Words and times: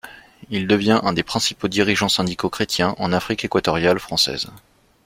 Il 0.49 0.65
devient 0.65 0.99
un 1.03 1.13
des 1.13 1.21
principaux 1.21 1.67
dirigeants 1.67 2.09
syndicaux 2.09 2.49
chrétiens 2.49 2.95
en 2.97 3.13
Afrique 3.13 3.45
Équatoriale 3.45 3.99
Française. 3.99 4.47